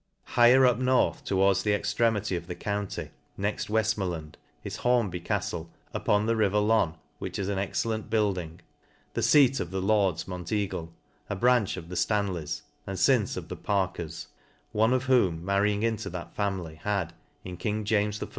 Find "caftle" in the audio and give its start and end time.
5.21-5.67